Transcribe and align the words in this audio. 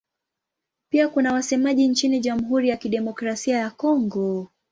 Pia 0.89 1.09
kuna 1.09 1.33
wasemaji 1.33 1.87
nchini 1.87 2.19
Jamhuri 2.19 2.69
ya 2.69 2.77
Kidemokrasia 2.77 3.57
ya 3.57 3.69
Kongo. 3.69 4.47